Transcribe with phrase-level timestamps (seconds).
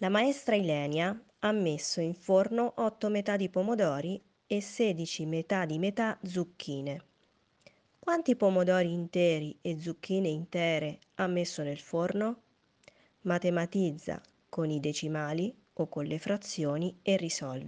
[0.00, 5.80] La maestra Ilenia ha messo in forno 8 metà di pomodori e 16 metà di
[5.80, 7.02] metà zucchine.
[7.98, 12.42] Quanti pomodori interi e zucchine intere ha messo nel forno?
[13.22, 17.56] Matematizza con i decimali o con le frazioni e risolvi.